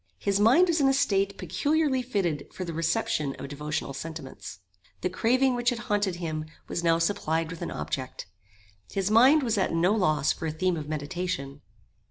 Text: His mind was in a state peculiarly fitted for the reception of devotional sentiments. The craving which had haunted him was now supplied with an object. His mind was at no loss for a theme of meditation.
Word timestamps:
His 0.17 0.39
mind 0.39 0.67
was 0.67 0.81
in 0.81 0.87
a 0.87 0.95
state 0.95 1.37
peculiarly 1.37 2.01
fitted 2.01 2.51
for 2.51 2.65
the 2.65 2.73
reception 2.73 3.35
of 3.37 3.47
devotional 3.49 3.93
sentiments. 3.93 4.57
The 5.01 5.11
craving 5.11 5.53
which 5.53 5.69
had 5.69 5.77
haunted 5.77 6.15
him 6.15 6.45
was 6.67 6.83
now 6.83 6.97
supplied 6.97 7.51
with 7.51 7.61
an 7.61 7.69
object. 7.69 8.25
His 8.91 9.11
mind 9.11 9.43
was 9.43 9.59
at 9.59 9.73
no 9.75 9.93
loss 9.93 10.31
for 10.33 10.47
a 10.47 10.51
theme 10.51 10.75
of 10.75 10.89
meditation. 10.89 11.61